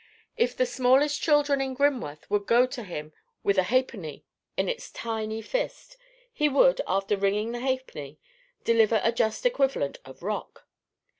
If 0.35 0.57
the 0.57 0.65
smallest 0.65 1.21
child 1.21 1.47
in 1.51 1.75
Grimworth 1.75 2.27
would 2.31 2.47
go 2.47 2.65
to 2.65 2.81
him 2.83 3.13
with 3.43 3.59
a 3.59 3.69
halfpenny 3.69 4.25
in 4.57 4.67
its 4.67 4.89
tiny 4.89 5.43
fist, 5.43 5.95
he 6.33 6.49
would, 6.49 6.81
after 6.87 7.15
ringing 7.15 7.51
the 7.51 7.59
halfpenny, 7.59 8.17
deliver 8.63 8.99
a 9.03 9.11
just 9.11 9.45
equivalent 9.45 9.99
in 10.03 10.15
"rock." 10.19 10.65